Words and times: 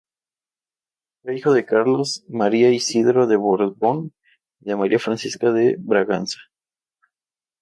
Era 1.23 1.35
hijo 1.35 1.53
de 1.53 1.63
Carlos 1.63 2.23
María 2.27 2.71
Isidro 2.71 3.27
de 3.27 3.35
Borbón 3.35 4.13
y 4.59 4.65
de 4.69 4.75
María 4.75 4.97
Francisca 4.97 5.51
de 5.51 5.75
Braganza. 5.77 6.39